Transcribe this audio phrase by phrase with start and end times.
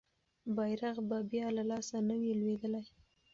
[0.55, 2.83] بیرغ به بیا له لاسه نه وي لویدلی.